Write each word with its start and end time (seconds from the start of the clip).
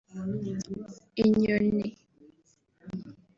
inyoni 1.21 1.87